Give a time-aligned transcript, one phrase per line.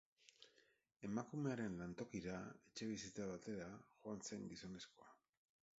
[1.07, 2.39] Emakumearen lantokira,
[2.71, 3.71] etxebizitza batera,
[4.03, 5.17] joan zen gizonezkoa.